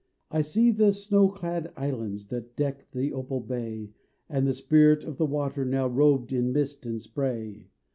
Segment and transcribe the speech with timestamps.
[0.31, 3.91] I see the snow clad islands that deck the opal bay,
[4.27, 7.67] And the Spirit of the Water now robed in mist and spray.